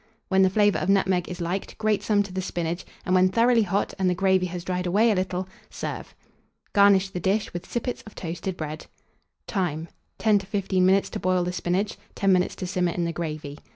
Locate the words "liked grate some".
1.39-2.23